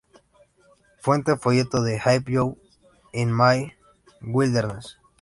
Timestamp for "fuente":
0.99-1.37